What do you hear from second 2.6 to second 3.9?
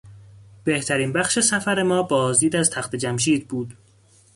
تخت جمشید بود.